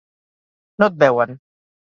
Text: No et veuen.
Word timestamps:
No 0.83 0.89
et 0.93 0.97
veuen. 1.05 1.39